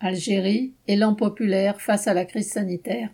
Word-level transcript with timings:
Algérie, 0.00 0.74
élan 0.86 1.14
populaire 1.14 1.80
face 1.80 2.06
à 2.06 2.14
la 2.14 2.24
crise 2.24 2.52
sanitaire. 2.52 3.10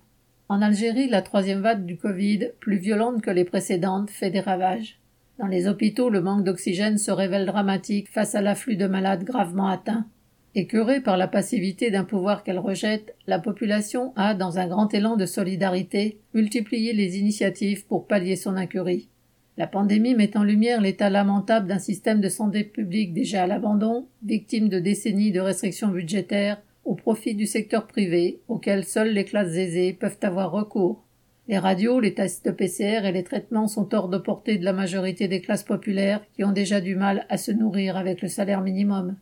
En 0.50 0.60
Algérie, 0.60 1.08
la 1.08 1.22
troisième 1.22 1.62
vague 1.62 1.86
du 1.86 1.96
Covid, 1.96 2.50
plus 2.60 2.76
violente 2.76 3.22
que 3.22 3.30
les 3.30 3.46
précédentes, 3.46 4.10
fait 4.10 4.28
des 4.28 4.40
ravages. 4.40 5.00
Dans 5.38 5.46
les 5.46 5.66
hôpitaux, 5.66 6.10
le 6.10 6.20
manque 6.20 6.44
d'oxygène 6.44 6.98
se 6.98 7.10
révèle 7.10 7.46
dramatique 7.46 8.10
face 8.10 8.34
à 8.34 8.42
l'afflux 8.42 8.76
de 8.76 8.86
malades 8.86 9.24
gravement 9.24 9.68
atteints. 9.68 10.06
Écœurée 10.54 11.00
par 11.00 11.16
la 11.16 11.26
passivité 11.26 11.90
d'un 11.90 12.04
pouvoir 12.04 12.44
qu'elle 12.44 12.58
rejette, 12.58 13.14
la 13.26 13.38
population 13.38 14.12
a, 14.14 14.34
dans 14.34 14.58
un 14.58 14.68
grand 14.68 14.92
élan 14.92 15.16
de 15.16 15.24
solidarité, 15.24 16.18
multiplié 16.34 16.92
les 16.92 17.16
initiatives 17.16 17.86
pour 17.86 18.06
pallier 18.06 18.36
son 18.36 18.56
incurie. 18.56 19.08
La 19.56 19.66
pandémie 19.66 20.14
met 20.14 20.36
en 20.36 20.42
lumière 20.42 20.82
l'état 20.82 21.08
lamentable 21.08 21.66
d'un 21.66 21.78
système 21.78 22.20
de 22.20 22.28
santé 22.28 22.62
publique 22.62 23.14
déjà 23.14 23.44
à 23.44 23.46
l'abandon, 23.46 24.06
victime 24.22 24.68
de 24.68 24.80
décennies 24.80 25.32
de 25.32 25.40
restrictions 25.40 25.88
budgétaires, 25.88 26.60
au 27.04 27.12
profit 27.12 27.34
du 27.34 27.46
secteur 27.46 27.86
privé, 27.86 28.40
auquel 28.48 28.82
seules 28.82 29.12
les 29.12 29.26
classes 29.26 29.56
aisées 29.56 29.92
peuvent 29.92 30.16
avoir 30.22 30.50
recours. 30.50 31.04
Les 31.48 31.58
radios, 31.58 32.00
les 32.00 32.14
tests 32.14 32.46
de 32.46 32.50
PCR 32.50 33.04
et 33.04 33.12
les 33.12 33.24
traitements 33.24 33.68
sont 33.68 33.94
hors 33.94 34.08
de 34.08 34.16
portée 34.16 34.56
de 34.56 34.64
la 34.64 34.72
majorité 34.72 35.28
des 35.28 35.42
classes 35.42 35.64
populaires 35.64 36.24
qui 36.32 36.44
ont 36.44 36.52
déjà 36.52 36.80
du 36.80 36.96
mal 36.96 37.26
à 37.28 37.36
se 37.36 37.52
nourrir 37.52 37.98
avec 37.98 38.22
le 38.22 38.28
salaire 38.28 38.62
minimum. 38.62 39.18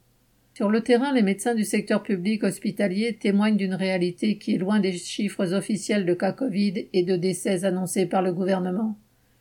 Sur 0.55 0.71
le 0.71 0.83
terrain, 0.83 1.13
les 1.13 1.23
médecins 1.23 1.57
du 1.57 1.65
secteur 1.65 2.05
public 2.05 2.45
hospitalier 2.45 3.17
témoignent 3.17 3.57
d'une 3.57 3.75
réalité 3.75 4.39
qui 4.39 4.55
est 4.55 4.59
loin 4.59 4.79
des 4.79 4.93
chiffres 4.93 5.53
officiels 5.53 6.07
de 6.07 6.15
cas 6.15 6.31
Covid 6.31 6.87
et 6.93 7.03
de 7.03 7.17
décès 7.17 7.65
annoncés 7.65 8.07
par 8.07 8.23
le 8.23 8.33
gouvernement. 8.33 8.97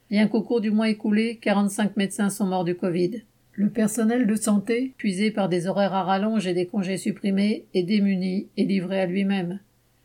Bien 0.09 0.27
qu'au 0.27 0.41
cours 0.41 0.62
du 0.62 0.71
mois 0.71 0.89
écoulé, 0.89 1.37
45 1.43 1.95
médecins 1.95 2.31
sont 2.31 2.48
morts 2.48 2.65
du 2.65 2.73
Covid. 2.73 3.21
Le 3.61 3.70
personnel 3.70 4.25
de 4.25 4.33
santé, 4.33 4.95
puisé 4.97 5.29
par 5.29 5.47
des 5.47 5.67
horaires 5.67 5.93
à 5.93 6.01
rallonge 6.01 6.47
et 6.47 6.55
des 6.55 6.65
congés 6.65 6.97
supprimés, 6.97 7.67
est 7.75 7.84
démuni 7.84 8.47
et 8.57 8.65
livré 8.65 8.99
à 8.99 9.05
lui-même. 9.05 9.59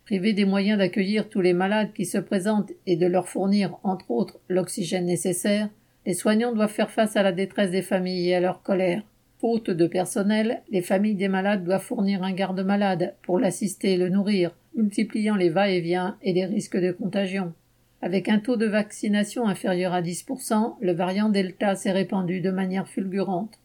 Privé 0.05 0.34
des 0.34 0.45
moyens 0.45 0.77
d'accueillir 0.77 1.30
tous 1.30 1.41
les 1.41 1.55
malades 1.55 1.95
qui 1.95 2.05
se 2.05 2.18
présentent 2.18 2.73
et 2.84 2.96
de 2.96 3.07
leur 3.07 3.30
fournir, 3.30 3.79
entre 3.82 4.10
autres, 4.10 4.38
l'oxygène 4.51 5.07
nécessaire, 5.07 5.71
les 6.04 6.12
soignants 6.12 6.52
doivent 6.52 6.71
faire 6.71 6.90
face 6.90 7.16
à 7.16 7.23
la 7.23 7.32
détresse 7.32 7.71
des 7.71 7.80
familles 7.80 8.29
et 8.29 8.34
à 8.34 8.40
leur 8.40 8.60
colère. 8.60 9.02
Faute 9.40 9.71
de 9.71 9.87
personnel, 9.87 10.60
les 10.71 10.82
familles 10.82 11.15
des 11.15 11.29
malades 11.29 11.65
doivent 11.65 11.80
fournir 11.82 12.23
un 12.24 12.32
garde-malade 12.32 13.15
pour 13.23 13.38
l'assister 13.38 13.95
et 13.95 13.96
le 13.96 14.10
nourrir, 14.10 14.54
multipliant 14.74 15.34
les 15.34 15.49
va-et-vient 15.49 16.18
et 16.23 16.34
les 16.34 16.45
risques 16.45 16.77
de 16.77 16.93
contagion. 16.93 17.54
Avec 18.02 18.29
un 18.29 18.39
taux 18.39 18.57
de 18.57 18.66
vaccination 18.66 19.49
inférieur 19.49 19.93
à 19.93 20.02
10%, 20.02 20.77
le 20.80 20.93
variant 20.93 21.29
Delta 21.29 21.75
s'est 21.75 21.93
répandu 21.93 22.41
de 22.41 22.51
manière 22.51 22.89
fulgurante. 22.89 23.59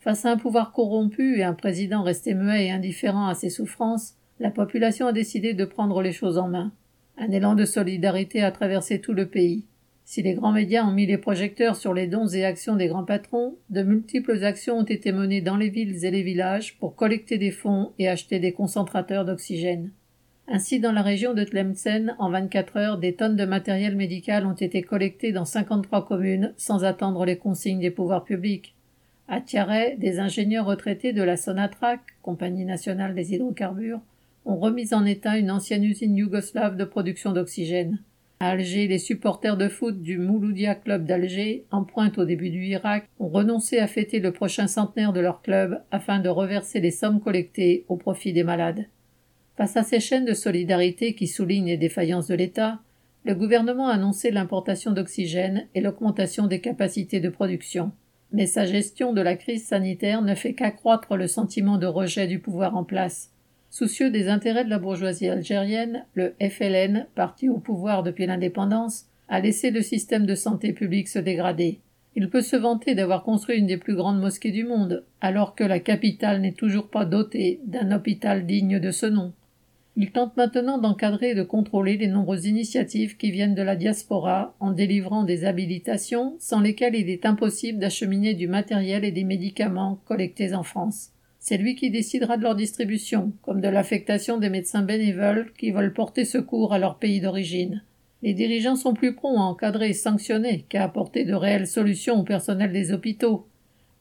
Face 0.00 0.24
à 0.24 0.32
un 0.32 0.36
pouvoir 0.36 0.72
corrompu 0.72 1.38
et 1.38 1.44
un 1.44 1.54
président 1.54 2.02
resté 2.02 2.34
muet 2.34 2.66
et 2.66 2.70
indifférent 2.70 3.28
à 3.28 3.34
ses 3.34 3.50
souffrances, 3.50 4.14
la 4.38 4.50
population 4.50 5.06
a 5.06 5.12
décidé 5.12 5.54
de 5.54 5.64
prendre 5.64 6.02
les 6.02 6.12
choses 6.12 6.38
en 6.38 6.48
main. 6.48 6.72
Un 7.16 7.30
élan 7.30 7.54
de 7.54 7.64
solidarité 7.64 8.42
a 8.42 8.50
traversé 8.50 9.00
tout 9.00 9.14
le 9.14 9.26
pays. 9.26 9.64
Si 10.04 10.22
les 10.22 10.34
grands 10.34 10.52
médias 10.52 10.84
ont 10.84 10.92
mis 10.92 11.06
les 11.06 11.18
projecteurs 11.18 11.74
sur 11.74 11.94
les 11.94 12.06
dons 12.06 12.28
et 12.28 12.44
actions 12.44 12.76
des 12.76 12.86
grands 12.86 13.04
patrons, 13.04 13.56
de 13.70 13.82
multiples 13.82 14.44
actions 14.44 14.78
ont 14.78 14.84
été 14.84 15.10
menées 15.10 15.40
dans 15.40 15.56
les 15.56 15.70
villes 15.70 16.04
et 16.04 16.10
les 16.10 16.22
villages 16.22 16.76
pour 16.78 16.94
collecter 16.94 17.38
des 17.38 17.50
fonds 17.50 17.92
et 17.98 18.08
acheter 18.08 18.38
des 18.38 18.52
concentrateurs 18.52 19.24
d'oxygène. 19.24 19.90
Ainsi, 20.48 20.78
dans 20.78 20.92
la 20.92 21.02
région 21.02 21.34
de 21.34 21.42
Tlemcen, 21.42 22.14
en 22.18 22.30
24 22.30 22.76
heures, 22.76 22.98
des 22.98 23.14
tonnes 23.14 23.34
de 23.34 23.44
matériel 23.44 23.96
médical 23.96 24.46
ont 24.46 24.52
été 24.52 24.80
collectées 24.82 25.32
dans 25.32 25.44
53 25.44 26.06
communes 26.06 26.54
sans 26.56 26.84
attendre 26.84 27.24
les 27.24 27.36
consignes 27.36 27.80
des 27.80 27.90
pouvoirs 27.90 28.24
publics. 28.24 28.74
À 29.26 29.40
Tiaret, 29.40 29.96
des 29.98 30.20
ingénieurs 30.20 30.66
retraités 30.66 31.12
de 31.12 31.22
la 31.22 31.36
Sonatrach, 31.36 31.98
Compagnie 32.22 32.64
nationale 32.64 33.14
des 33.14 33.34
hydrocarbures, 33.34 34.00
ont 34.44 34.56
remis 34.56 34.94
en 34.94 35.04
état 35.04 35.36
une 35.36 35.50
ancienne 35.50 35.82
usine 35.82 36.16
yougoslave 36.16 36.76
de 36.76 36.84
production 36.84 37.32
d'oxygène. 37.32 37.98
À 38.38 38.50
Alger, 38.50 38.86
les 38.86 38.98
supporters 38.98 39.56
de 39.56 39.66
foot 39.66 40.00
du 40.00 40.18
Mouloudia 40.18 40.76
Club 40.76 41.06
d'Alger, 41.06 41.64
en 41.72 41.82
pointe 41.82 42.18
au 42.18 42.24
début 42.24 42.50
du 42.50 42.62
Irak, 42.66 43.08
ont 43.18 43.28
renoncé 43.28 43.78
à 43.78 43.88
fêter 43.88 44.20
le 44.20 44.30
prochain 44.30 44.68
centenaire 44.68 45.12
de 45.12 45.20
leur 45.20 45.42
club 45.42 45.82
afin 45.90 46.20
de 46.20 46.28
reverser 46.28 46.78
les 46.80 46.92
sommes 46.92 47.20
collectées 47.20 47.84
au 47.88 47.96
profit 47.96 48.32
des 48.32 48.44
malades. 48.44 48.86
Face 49.56 49.76
à 49.78 49.82
ces 49.82 50.00
chaînes 50.00 50.26
de 50.26 50.34
solidarité 50.34 51.14
qui 51.14 51.26
soulignent 51.26 51.68
les 51.68 51.78
défaillances 51.78 52.26
de 52.26 52.34
l'État, 52.34 52.78
le 53.24 53.34
gouvernement 53.34 53.88
a 53.88 53.94
annoncé 53.94 54.30
l'importation 54.30 54.92
d'oxygène 54.92 55.66
et 55.74 55.80
l'augmentation 55.80 56.46
des 56.46 56.60
capacités 56.60 57.20
de 57.20 57.30
production. 57.30 57.90
Mais 58.32 58.44
sa 58.44 58.66
gestion 58.66 59.14
de 59.14 59.22
la 59.22 59.34
crise 59.34 59.66
sanitaire 59.66 60.20
ne 60.20 60.34
fait 60.34 60.52
qu'accroître 60.52 61.16
le 61.16 61.26
sentiment 61.26 61.78
de 61.78 61.86
rejet 61.86 62.26
du 62.26 62.38
pouvoir 62.38 62.76
en 62.76 62.84
place. 62.84 63.30
Soucieux 63.70 64.10
des 64.10 64.28
intérêts 64.28 64.64
de 64.64 64.70
la 64.70 64.78
bourgeoisie 64.78 65.28
algérienne, 65.28 66.04
le 66.14 66.34
FLN, 66.38 67.06
parti 67.14 67.48
au 67.48 67.58
pouvoir 67.58 68.02
depuis 68.02 68.26
l'indépendance, 68.26 69.06
a 69.28 69.40
laissé 69.40 69.70
le 69.70 69.80
système 69.80 70.26
de 70.26 70.34
santé 70.34 70.74
publique 70.74 71.08
se 71.08 71.18
dégrader. 71.18 71.80
Il 72.14 72.28
peut 72.28 72.42
se 72.42 72.56
vanter 72.56 72.94
d'avoir 72.94 73.22
construit 73.22 73.58
une 73.58 73.66
des 73.66 73.76
plus 73.76 73.94
grandes 73.94 74.20
mosquées 74.20 74.50
du 74.50 74.64
monde, 74.64 75.04
alors 75.20 75.54
que 75.54 75.64
la 75.64 75.80
capitale 75.80 76.42
n'est 76.42 76.52
toujours 76.52 76.88
pas 76.88 77.06
dotée 77.06 77.60
d'un 77.66 77.90
hôpital 77.90 78.46
digne 78.46 78.78
de 78.78 78.90
ce 78.90 79.06
nom. 79.06 79.32
Il 79.98 80.10
tente 80.10 80.36
maintenant 80.36 80.76
d'encadrer 80.76 81.30
et 81.30 81.34
de 81.34 81.42
contrôler 81.42 81.96
les 81.96 82.06
nombreuses 82.06 82.44
initiatives 82.44 83.16
qui 83.16 83.30
viennent 83.30 83.54
de 83.54 83.62
la 83.62 83.76
diaspora 83.76 84.54
en 84.60 84.72
délivrant 84.72 85.24
des 85.24 85.46
habilitations 85.46 86.36
sans 86.38 86.60
lesquelles 86.60 86.94
il 86.94 87.08
est 87.08 87.24
impossible 87.24 87.78
d'acheminer 87.78 88.34
du 88.34 88.46
matériel 88.46 89.06
et 89.06 89.10
des 89.10 89.24
médicaments 89.24 89.98
collectés 90.04 90.52
en 90.52 90.62
France. 90.62 91.12
C'est 91.38 91.56
lui 91.56 91.76
qui 91.76 91.90
décidera 91.90 92.36
de 92.36 92.42
leur 92.42 92.56
distribution, 92.56 93.32
comme 93.40 93.62
de 93.62 93.68
l'affectation 93.68 94.36
des 94.36 94.50
médecins 94.50 94.82
bénévoles 94.82 95.50
qui 95.56 95.70
veulent 95.70 95.94
porter 95.94 96.26
secours 96.26 96.74
à 96.74 96.78
leur 96.78 96.98
pays 96.98 97.20
d'origine. 97.20 97.82
Les 98.22 98.34
dirigeants 98.34 98.76
sont 98.76 98.94
plus 98.94 99.14
prompts 99.14 99.38
à 99.38 99.42
encadrer 99.42 99.90
et 99.90 99.94
sanctionner 99.94 100.66
qu'à 100.68 100.84
apporter 100.84 101.24
de 101.24 101.34
réelles 101.34 101.66
solutions 101.66 102.20
au 102.20 102.22
personnel 102.22 102.72
des 102.72 102.92
hôpitaux. 102.92 103.46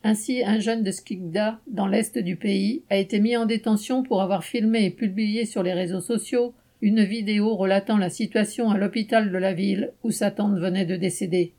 Ainsi, 0.08 0.44
un 0.44 0.60
jeune 0.60 0.84
de 0.84 0.92
Skikda, 0.92 1.62
dans 1.66 1.88
l'est 1.88 2.20
du 2.20 2.36
pays, 2.36 2.84
a 2.92 2.98
été 2.98 3.20
mis 3.20 3.36
en 3.36 3.48
détention 3.48 4.04
pour 4.04 4.22
avoir 4.22 4.44
filmé 4.44 4.86
et 4.86 4.92
publié 4.92 5.46
sur 5.46 5.64
les 5.64 5.74
réseaux 5.74 6.00
sociaux 6.00 6.54
une 6.84 7.04
vidéo 7.04 7.56
relatant 7.56 7.98
la 7.98 8.12
situation 8.12 8.70
à 8.70 8.78
l'hôpital 8.78 9.32
de 9.32 9.38
la 9.40 9.54
ville 9.54 9.94
où 10.04 10.12
sa 10.12 10.30
tante 10.30 10.60
venait 10.60 10.86
de 10.86 10.96
décéder. 10.96 11.54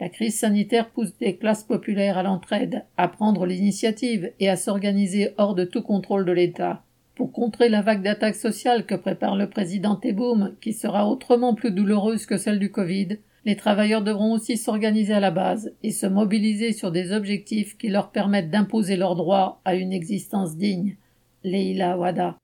La 0.00 0.08
crise 0.08 0.36
sanitaire 0.36 0.90
pousse 0.90 1.16
des 1.18 1.36
classes 1.36 1.62
populaires 1.62 2.18
à 2.18 2.24
l'entraide, 2.24 2.82
à 2.96 3.06
prendre 3.06 3.46
l'initiative 3.46 4.32
et 4.40 4.48
à 4.48 4.56
s'organiser 4.56 5.30
hors 5.38 5.54
de 5.54 5.64
tout 5.64 5.82
contrôle 5.82 6.24
de 6.24 6.32
l'État. 6.32 6.82
Pour 7.14 7.30
contrer 7.30 7.68
la 7.68 7.80
vague 7.80 8.02
d'attaques 8.02 8.34
sociales 8.34 8.86
que 8.86 8.96
prépare 8.96 9.36
le 9.36 9.48
président 9.48 9.94
Tebboune, 9.94 10.56
qui 10.60 10.72
sera 10.72 11.08
autrement 11.08 11.54
plus 11.54 11.70
douloureuse 11.70 12.26
que 12.26 12.38
celle 12.38 12.58
du 12.58 12.72
Covid, 12.72 13.18
les 13.44 13.56
travailleurs 13.56 14.02
devront 14.02 14.32
aussi 14.32 14.56
s'organiser 14.56 15.12
à 15.12 15.20
la 15.20 15.30
base 15.30 15.72
et 15.82 15.90
se 15.90 16.06
mobiliser 16.06 16.72
sur 16.72 16.90
des 16.90 17.12
objectifs 17.12 17.76
qui 17.76 17.88
leur 17.88 18.10
permettent 18.10 18.50
d'imposer 18.50 18.96
leurs 18.96 19.16
droits 19.16 19.60
à 19.64 19.74
une 19.74 19.92
existence 19.92 20.56
digne. 20.56 20.96
Leila 21.42 21.98
Wada. 21.98 22.38